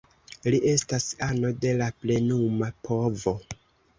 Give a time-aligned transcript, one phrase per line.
[0.53, 3.37] Li estas ano de la plenuma povo.